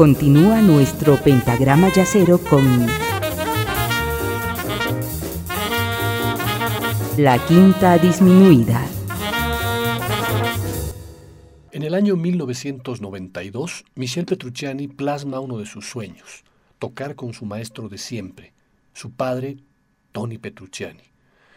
[0.00, 2.86] Continúa nuestro pentagrama yacero con
[7.18, 8.82] la quinta disminuida.
[11.70, 16.44] En el año 1992, Michel Petrucciani plasma uno de sus sueños,
[16.78, 18.54] tocar con su maestro de siempre,
[18.94, 19.58] su padre,
[20.12, 21.12] Tony Petrucciani,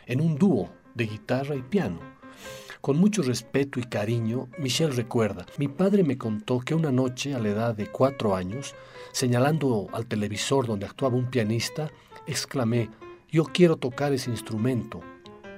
[0.06, 2.13] en un dúo de guitarra y piano.
[2.84, 7.40] Con mucho respeto y cariño, Michel recuerda, mi padre me contó que una noche, a
[7.40, 8.76] la edad de cuatro años,
[9.14, 11.90] señalando al televisor donde actuaba un pianista,
[12.28, 12.90] exclamé,
[13.32, 15.00] yo quiero tocar ese instrumento.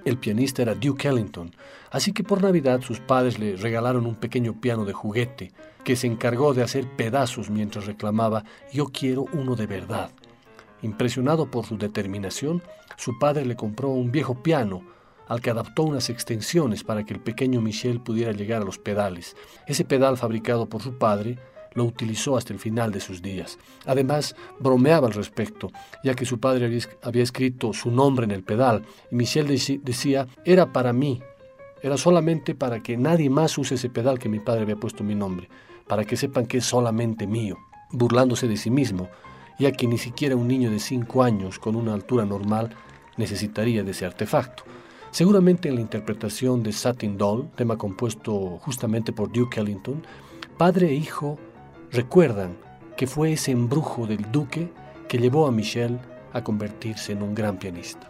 [0.05, 1.49] El pianista era Duke Ellington,
[1.89, 5.51] así que por Navidad sus padres le regalaron un pequeño piano de juguete
[5.83, 10.11] que se encargó de hacer pedazos mientras reclamaba, yo quiero uno de verdad.
[10.83, 12.61] Impresionado por su determinación,
[12.97, 14.83] su padre le compró un viejo piano
[15.27, 19.35] al que adaptó unas extensiones para que el pequeño Michel pudiera llegar a los pedales.
[19.67, 21.37] Ese pedal fabricado por su padre
[21.73, 23.59] lo utilizó hasta el final de sus días.
[23.85, 25.71] Además, bromeaba al respecto,
[26.03, 29.47] ya que su padre había escrito su nombre en el pedal, y Michel
[29.83, 31.21] decía, era para mí,
[31.83, 35.15] era solamente para que nadie más use ese pedal que mi padre había puesto mi
[35.15, 35.49] nombre,
[35.87, 37.57] para que sepan que es solamente mío,
[37.91, 39.09] burlándose de sí mismo,
[39.59, 42.71] ya que ni siquiera un niño de 5 años con una altura normal
[43.17, 44.63] necesitaría de ese artefacto.
[45.15, 50.03] Seguramente en la interpretación de Satin Doll, tema compuesto justamente por Duke Ellington,
[50.57, 51.39] padre e hijo
[51.89, 52.57] recuerdan
[52.97, 54.73] que fue ese embrujo del duque
[55.07, 55.99] que llevó a Michel
[56.33, 58.09] a convertirse en un gran pianista.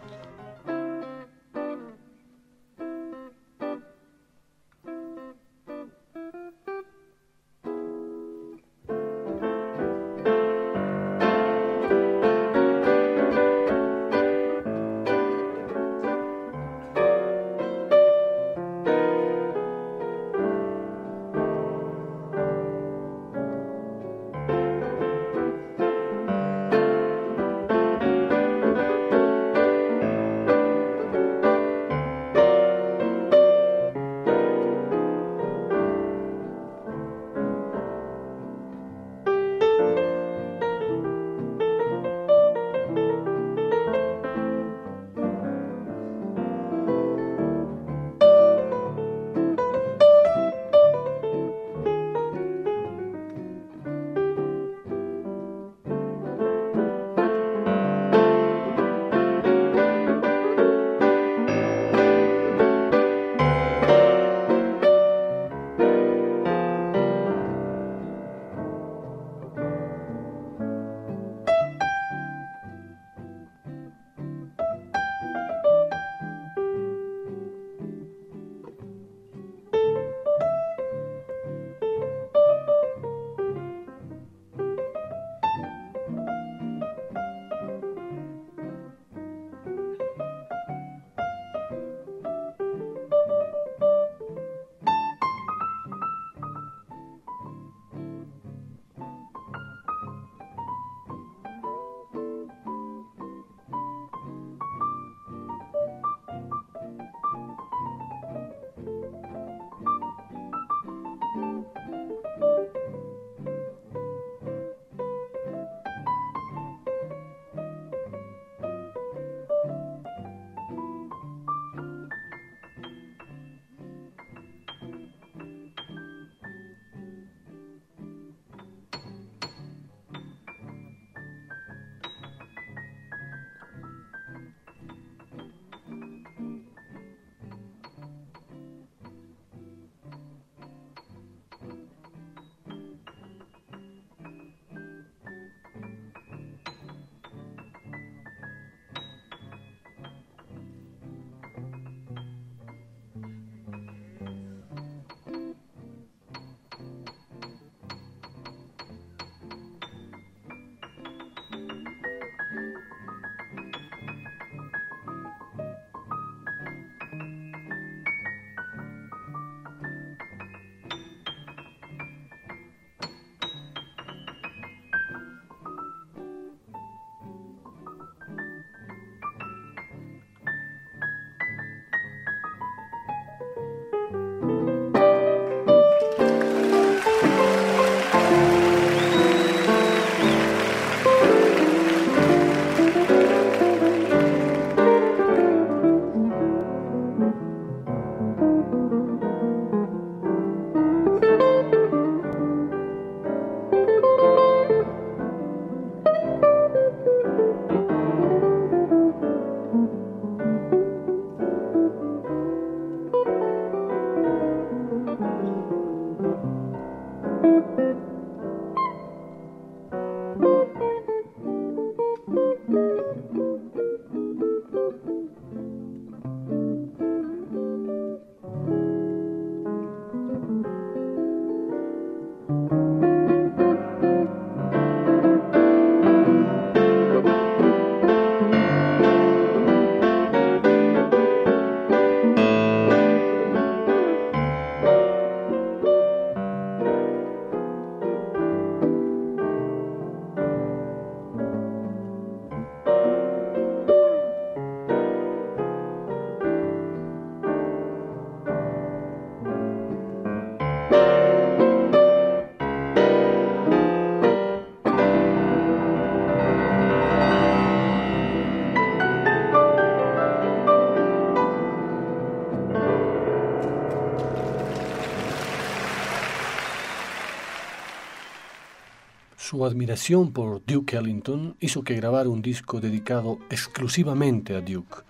[279.48, 285.04] Su admiración por Duke Ellington hizo que grabara un disco dedicado exclusivamente a Duke.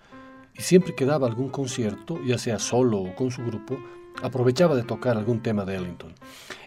[0.55, 3.79] Y siempre que daba algún concierto, ya sea solo o con su grupo,
[4.21, 6.13] aprovechaba de tocar algún tema de Ellington.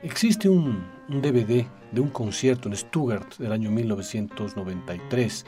[0.03, 5.47] Existe un, DVD de un concierto en Stuttgart del año 1993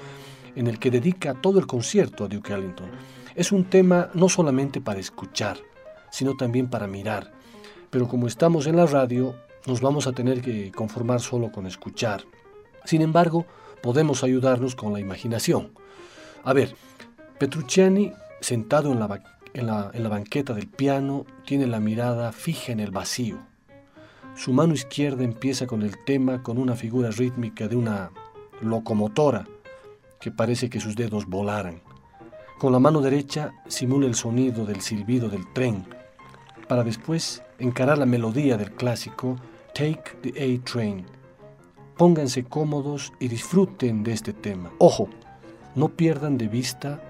[0.55, 2.93] en el que dedica todo el concierto a Duke Ellington.
[3.35, 5.57] Es un tema no solamente para escuchar,
[6.13, 7.33] sino también para mirar.
[7.91, 9.35] Pero como estamos en la radio,
[9.67, 12.25] nos vamos a tener que conformar solo con escuchar.
[12.85, 13.47] Sin embargo,
[13.83, 15.73] podemos ayudarnos con la imaginación.
[16.45, 16.75] A ver,
[17.39, 19.23] Petrucciani, sentado en la,
[19.53, 23.39] en la, banqueta del piano, tiene la mirada fija en el vacío.
[24.35, 28.11] Su mano izquierda empieza con el tema con una figura rítmica de una
[28.61, 29.47] locomotora
[30.21, 31.83] que parece que sus dedos volaran.
[32.59, 35.85] Con la mano derecha simula el sonido del silbido del tren,
[36.69, 39.37] para después encarar la melodía del clásico
[39.75, 41.07] Take the A Train.
[41.97, 44.71] Pónganse cómodos y disfruten de este tema.
[44.79, 45.09] Ojo,
[45.75, 47.01] no pierdan de vista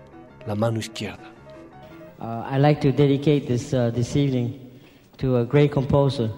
[0.47, 1.25] la mano izquierda.
[2.21, 4.61] Uh, I'd like to dedicate this, uh, this evening
[5.19, 6.31] to a great composer,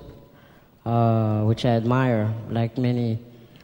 [0.86, 3.18] uh, which I admire, like many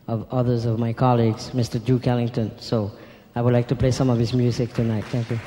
[0.07, 1.83] of others of my colleagues, Mr.
[1.83, 2.51] Duke Ellington.
[2.59, 2.91] So
[3.35, 5.05] I would like to play some of his music tonight.
[5.05, 5.39] Thank you.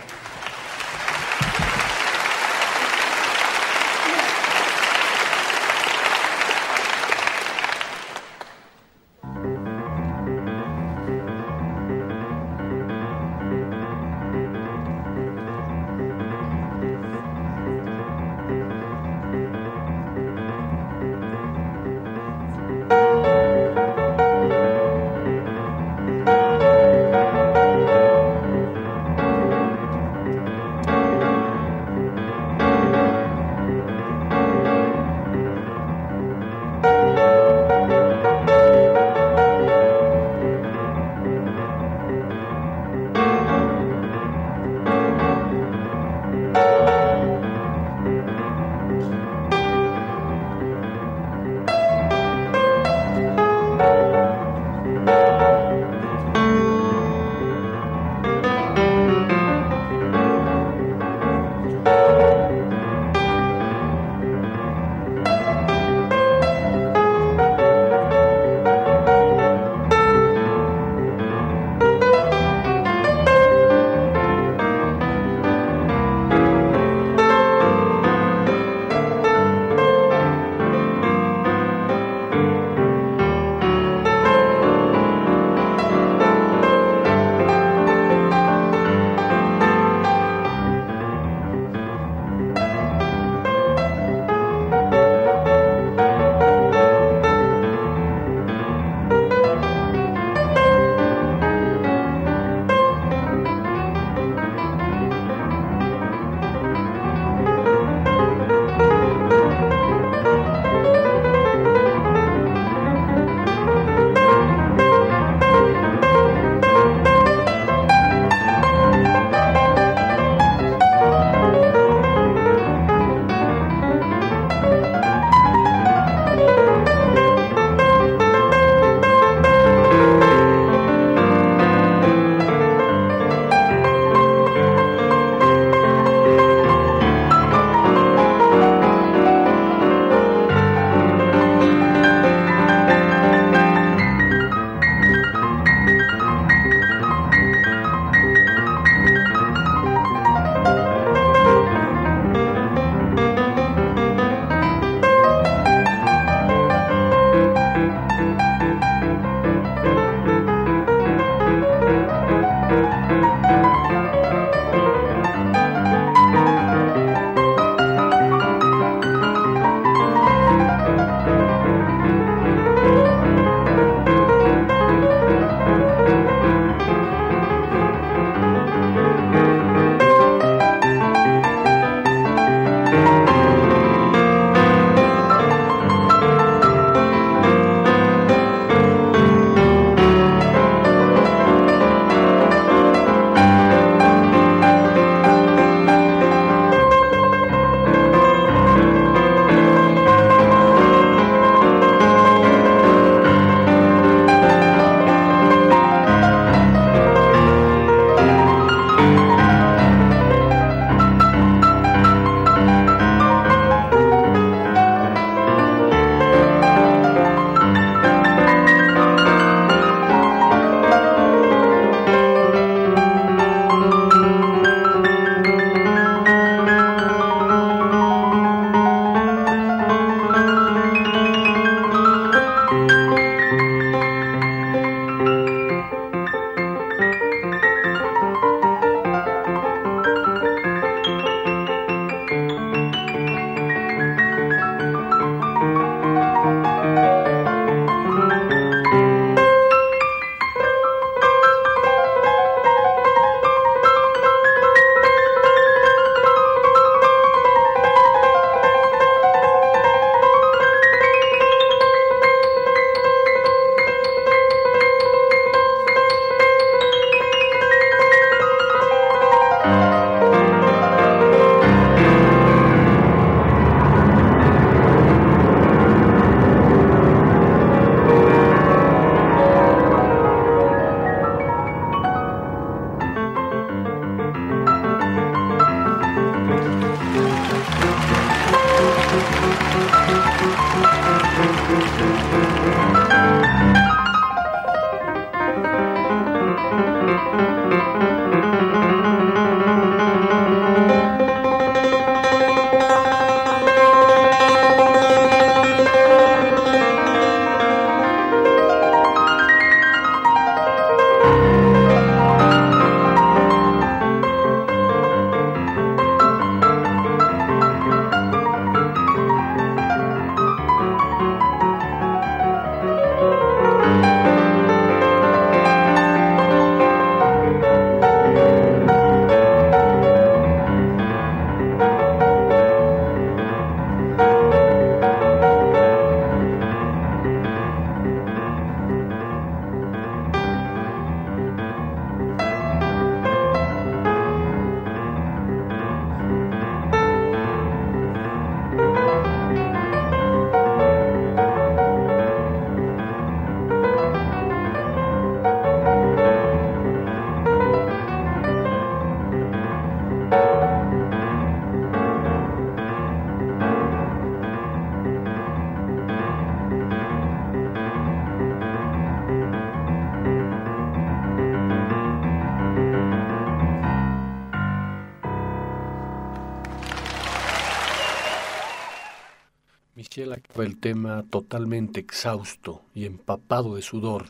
[380.84, 384.26] Tema totalmente exhausto y empapado de sudor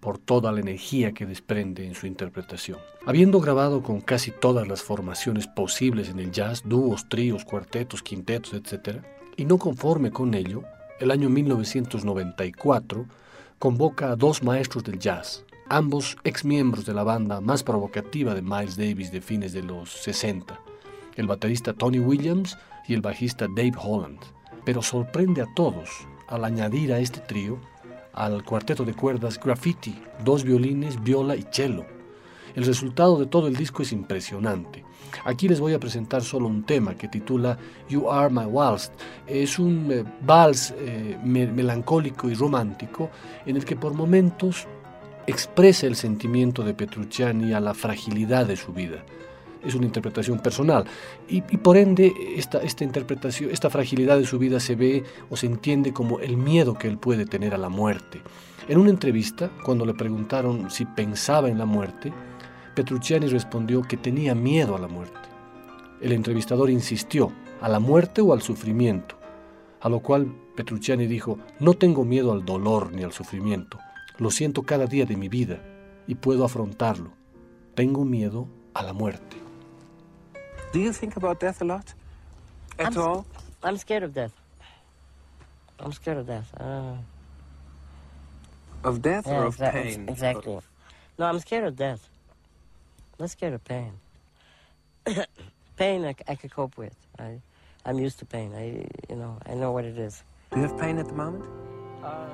[0.00, 2.78] por toda la energía que desprende en su interpretación.
[3.04, 8.54] Habiendo grabado con casi todas las formaciones posibles en el jazz, dúos, tríos, cuartetos, quintetos,
[8.54, 9.02] etc.,
[9.36, 10.62] y no conforme con ello,
[10.98, 13.04] el año 1994
[13.58, 18.40] convoca a dos maestros del jazz, ambos ex miembros de la banda más provocativa de
[18.40, 20.58] Miles Davis de fines de los 60,
[21.16, 22.56] el baterista Tony Williams
[22.88, 24.20] y el bajista Dave Holland.
[24.64, 25.88] Pero sorprende a todos
[26.28, 27.58] al añadir a este trío
[28.12, 31.84] al cuarteto de cuerdas Graffiti, dos violines, viola y cello.
[32.54, 34.84] El resultado de todo el disco es impresionante.
[35.24, 38.90] Aquí les voy a presentar solo un tema que titula You Are My Waltz.
[39.26, 43.10] Es un eh, vals eh, melancólico y romántico
[43.46, 44.66] en el que por momentos
[45.26, 49.04] expresa el sentimiento de Petrucciani a la fragilidad de su vida
[49.64, 50.84] es una interpretación personal.
[51.28, 55.46] Y, por ende, esta, esta interpretación, esta fragilidad de su vida se ve o se
[55.46, 58.20] entiende como el miedo que él puede tener a la muerte.
[58.68, 62.12] En una entrevista, cuando le preguntaron si pensaba en la muerte,
[62.74, 65.18] Petrucciani respondió que tenía miedo a la muerte.
[66.00, 69.16] El entrevistador insistió, ¿a la muerte o al sufrimiento?
[69.80, 73.78] A lo cual Petrucciani dijo, no tengo miedo al dolor ni al sufrimiento,
[74.18, 75.60] lo siento cada día de mi vida
[76.06, 77.10] y puedo afrontarlo.
[77.74, 79.41] Tengo miedo a la muerte.
[80.72, 81.92] Do you think about death a lot?
[82.78, 83.26] At I'm, all?
[83.62, 84.32] I'm scared of death.
[85.78, 86.50] I'm scared of death.
[86.58, 86.94] Uh,
[88.82, 90.08] of death yeah, or of pain?
[90.08, 90.58] Exactly.
[91.18, 92.08] No, I'm scared of death.
[93.20, 93.92] I'm scared of pain.
[95.76, 96.96] pain I, I could cope with.
[97.18, 97.40] I,
[97.84, 98.54] I'm used to pain.
[98.54, 100.24] I, you know, I know what it is.
[100.52, 101.44] Do you have pain at the moment?
[102.02, 102.28] Uh,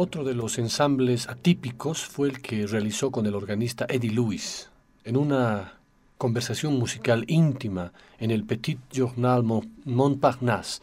[0.00, 4.70] Otro de los ensambles atípicos fue el que realizó con el organista Eddie Lewis,
[5.02, 5.72] en una
[6.18, 10.82] conversación musical íntima en el Petit Journal Montparnasse,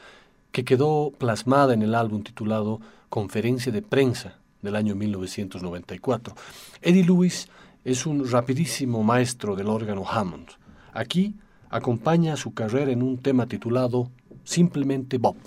[0.52, 6.36] que quedó plasmada en el álbum titulado Conferencia de Prensa del año 1994.
[6.82, 7.48] Eddie Lewis
[7.86, 10.50] es un rapidísimo maestro del órgano Hammond.
[10.92, 11.36] Aquí
[11.70, 14.12] acompaña su carrera en un tema titulado
[14.44, 15.38] Simplemente Bob.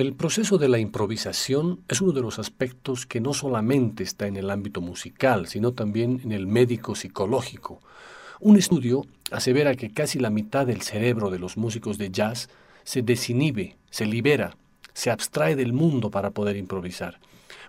[0.00, 4.38] El proceso de la improvisación es uno de los aspectos que no solamente está en
[4.38, 7.82] el ámbito musical, sino también en el médico psicológico.
[8.40, 12.48] Un estudio asevera que casi la mitad del cerebro de los músicos de jazz
[12.82, 14.56] se desinhibe, se libera,
[14.94, 17.20] se abstrae del mundo para poder improvisar.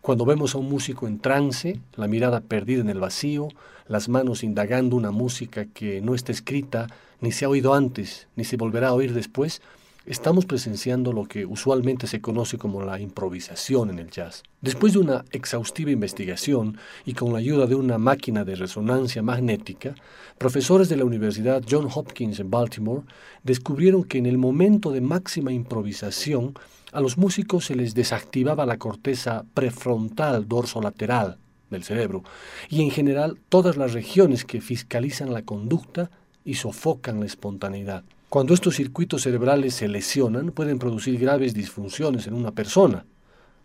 [0.02, 3.50] Cuando vemos a un músico en trance, la mirada perdida en el vacío,
[3.90, 6.88] las manos indagando una música que no está escrita,
[7.20, 9.62] ni se ha oído antes, ni se volverá a oír después,
[10.06, 14.44] estamos presenciando lo que usualmente se conoce como la improvisación en el jazz.
[14.62, 19.94] Después de una exhaustiva investigación y con la ayuda de una máquina de resonancia magnética,
[20.38, 23.04] profesores de la Universidad John Hopkins en Baltimore
[23.44, 26.56] descubrieron que en el momento de máxima improvisación
[26.92, 31.38] a los músicos se les desactivaba la corteza prefrontal dorso-lateral
[31.70, 32.24] del cerebro
[32.70, 36.12] y en general todas las regiones que fiscalizan la conducta
[36.44, 38.04] y sofocan la espontaneidad.
[38.32, 43.06] Cuando estos circuitos cerebrales se lesionan, pueden producir graves disfunciones en una persona.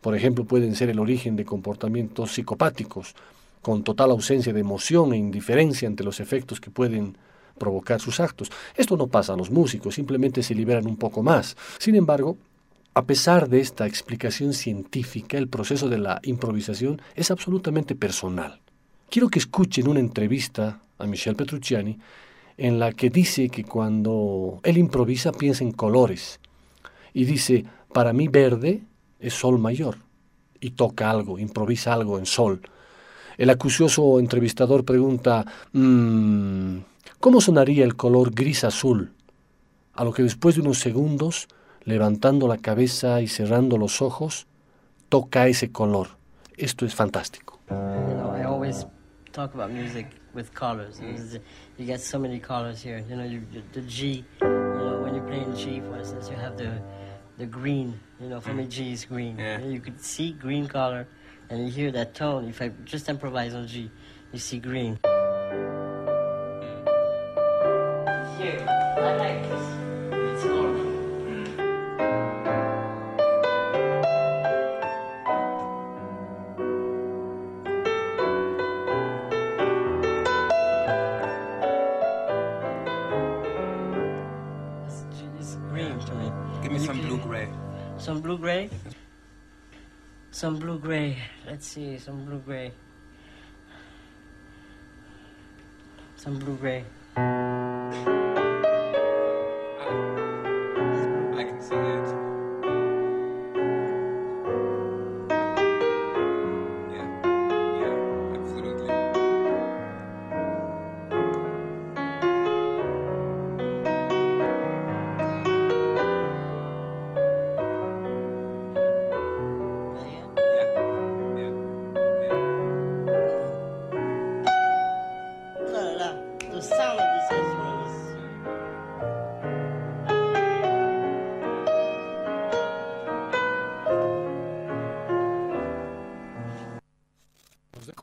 [0.00, 3.14] Por ejemplo, pueden ser el origen de comportamientos psicopáticos,
[3.62, 7.16] con total ausencia de emoción e indiferencia ante los efectos que pueden
[7.56, 8.50] provocar sus actos.
[8.74, 11.56] Esto no pasa a los músicos, simplemente se liberan un poco más.
[11.78, 12.36] Sin embargo,
[12.92, 18.60] a pesar de esta explicación científica, el proceso de la improvisación es absolutamente personal.
[19.10, 22.00] Quiero que escuchen una entrevista a Michel Petrucciani
[22.58, 26.40] en la que dice que cuando él improvisa piensa en colores
[27.12, 28.82] y dice, para mí verde
[29.20, 29.98] es sol mayor
[30.60, 32.60] y toca algo, improvisa algo en sol.
[33.36, 36.78] El acucioso entrevistador pregunta, mm,
[37.20, 39.12] ¿cómo sonaría el color gris azul?
[39.92, 41.48] A lo que después de unos segundos,
[41.84, 44.46] levantando la cabeza y cerrando los ojos,
[45.08, 46.08] toca ese color.
[46.56, 47.60] Esto es fantástico.
[49.36, 49.70] talk about
[50.36, 51.00] with colors.
[51.00, 51.40] Mm.
[51.78, 53.04] You get so many colors here.
[53.08, 54.24] You know, you, you, the G.
[54.40, 56.80] You know, when you're playing G, for instance, you have the
[57.38, 57.98] the green.
[58.20, 59.38] You know, for me, G is green.
[59.38, 59.58] Yeah.
[59.58, 61.08] You, you could see green color,
[61.50, 62.48] and you hear that tone.
[62.48, 63.90] If I just improvise on G,
[64.32, 64.98] you see green.
[65.02, 65.16] Some
[90.36, 91.16] Some blue gray.
[91.46, 92.70] Let's see, some blue gray.
[96.16, 96.84] Some blue gray.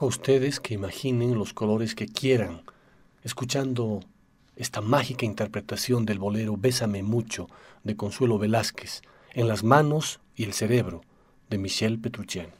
[0.04, 2.64] A ustedes que imaginen los colores que quieran,
[3.24, 4.02] escuchando
[4.58, 7.48] esta mágica interpretación del bolero Bésame mucho
[7.86, 9.02] de Consuelo Velázquez,
[9.34, 11.02] en las manos y el cerebro
[11.50, 12.52] de Michel Petrucciani.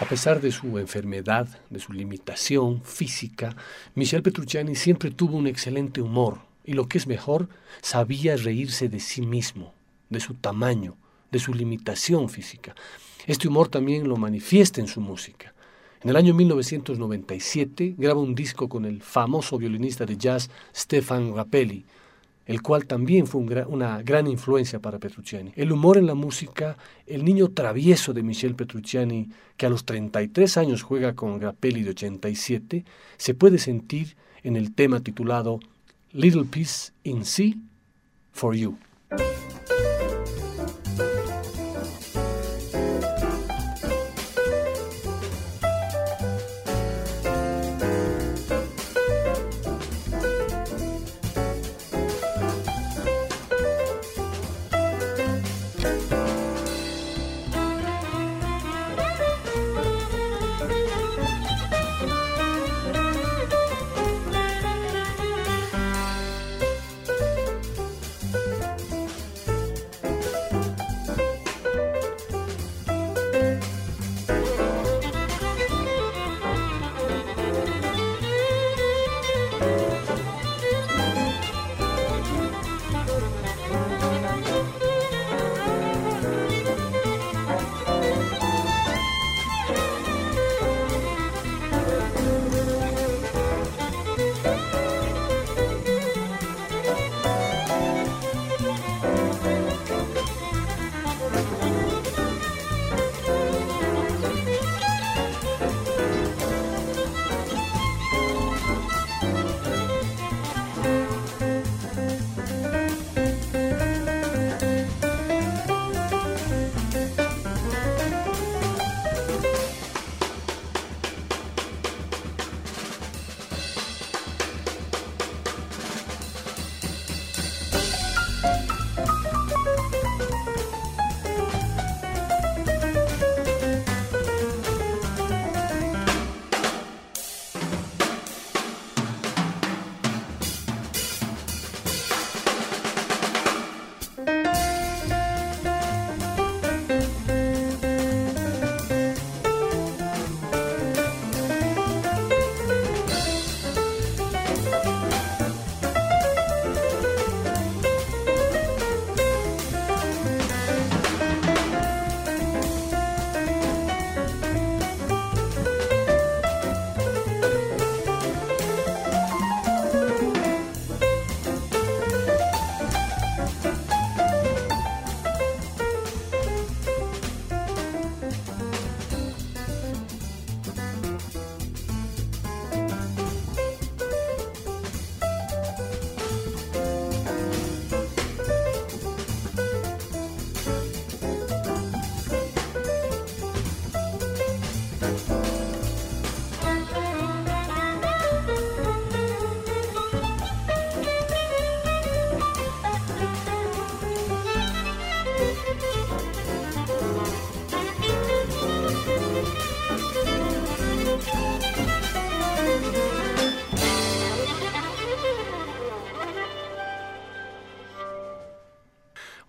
[0.00, 3.54] A pesar de su enfermedad, de su limitación física,
[3.94, 7.50] Michel Petrucciani siempre tuvo un excelente humor y lo que es mejor,
[7.82, 9.74] sabía reírse de sí mismo,
[10.08, 10.96] de su tamaño,
[11.30, 12.74] de su limitación física.
[13.26, 15.52] Este humor también lo manifiesta en su música.
[16.02, 21.84] En el año 1997 graba un disco con el famoso violinista de jazz Stefan Rappelli,
[22.46, 25.52] el cual también fue una gran influencia para Petrucciani.
[25.56, 26.76] El humor en la música,
[27.06, 31.90] el niño travieso de Michel Petrucciani, que a los 33 años juega con Grappelli de
[31.90, 32.84] 87,
[33.16, 35.60] se puede sentir en el tema titulado
[36.12, 37.54] Little Piece in C
[38.32, 38.76] for You.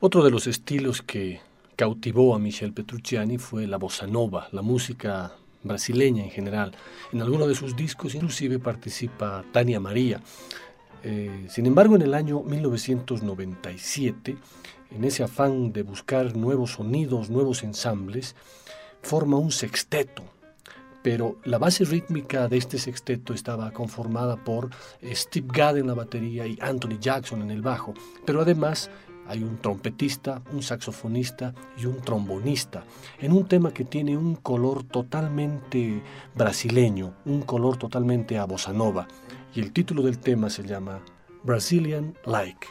[0.05, 1.39] Otro de los estilos que
[1.77, 5.31] cautivó a Michel Petrucciani fue la bossa nova, la música
[5.63, 6.73] brasileña en general.
[7.13, 10.19] En alguno de sus discos inclusive participa Tania María.
[11.03, 14.35] Eh, sin embargo, en el año 1997,
[14.91, 18.35] en ese afán de buscar nuevos sonidos, nuevos ensambles,
[19.01, 20.21] forma un sexteto.
[21.01, 24.69] Pero la base rítmica de este sexteto estaba conformada por
[25.01, 27.93] Steve Gadd en la batería y Anthony Jackson en el bajo.
[28.25, 28.89] Pero además
[29.27, 32.83] hay un trompetista, un saxofonista y un trombonista,
[33.19, 36.01] en un tema que tiene un color totalmente
[36.35, 39.07] brasileño, un color totalmente a bossa nova,
[39.55, 41.01] y el título del tema se llama
[41.43, 42.67] Brazilian Like.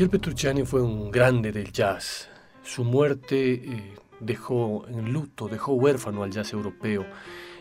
[0.00, 2.26] Michel Petrucciani fue un grande del jazz.
[2.62, 7.04] Su muerte eh, dejó en luto, dejó huérfano al jazz europeo.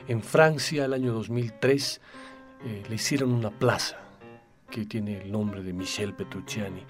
[0.07, 1.99] En Francia, el año 2003,
[2.63, 3.97] eh, le hicieron una plaza
[4.71, 6.81] que tiene el nombre de Michel Petrucciani.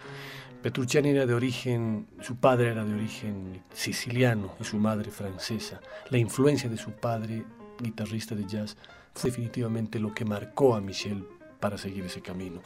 [0.61, 5.81] Petrucciani era de origen, su padre era de origen siciliano y su madre francesa.
[6.11, 7.43] La influencia de su padre,
[7.79, 8.77] guitarrista de jazz,
[9.15, 11.25] fue definitivamente lo que marcó a Michel
[11.59, 12.61] para seguir ese camino.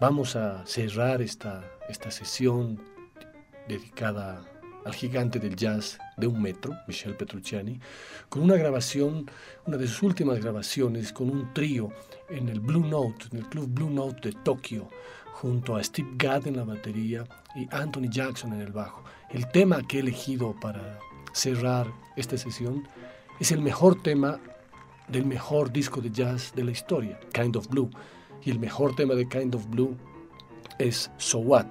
[0.00, 2.80] Vamos a cerrar esta, esta sesión
[3.68, 4.44] dedicada
[4.84, 7.78] al gigante del jazz de un metro, Michel Petrucciani,
[8.28, 9.30] con una grabación,
[9.66, 11.90] una de sus últimas grabaciones, con un trío
[12.28, 14.88] en el Blue Note, en el Club Blue Note de Tokio,
[15.32, 17.24] junto a Steve Gadd en la batería
[17.54, 19.04] y Anthony Jackson en el bajo.
[19.30, 20.98] El tema que he elegido para
[21.32, 21.86] cerrar
[22.16, 22.88] esta sesión
[23.38, 24.40] es el mejor tema
[25.06, 27.90] del mejor disco de jazz de la historia, Kind of Blue.
[28.44, 29.96] Y el mejor tema de Kind of Blue
[30.78, 31.66] es So What,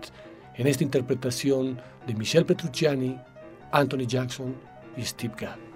[0.56, 3.18] en esta interpretación de Michel Petrucciani,
[3.72, 4.56] Anthony Jackson
[4.96, 5.67] y Steve Gadd.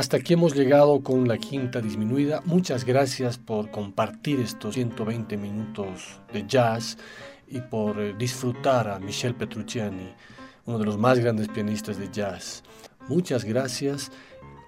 [0.00, 2.40] Hasta aquí hemos llegado con la quinta disminuida.
[2.46, 6.96] Muchas gracias por compartir estos 120 minutos de jazz
[7.46, 10.10] y por eh, disfrutar a Michel Petrucciani,
[10.64, 12.62] uno de los más grandes pianistas de jazz.
[13.08, 14.10] Muchas gracias.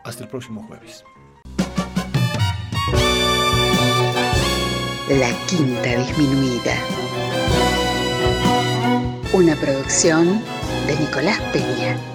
[0.05, 1.03] Hasta el próximo jueves.
[5.09, 6.76] La quinta disminuida.
[9.33, 10.43] Una producción
[10.87, 12.11] de Nicolás Peña.